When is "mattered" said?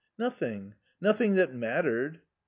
1.53-2.21